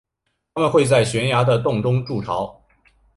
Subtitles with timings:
[0.55, 2.59] 它们会在悬崖的洞中筑巢。